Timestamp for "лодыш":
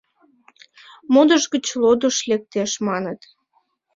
1.81-2.15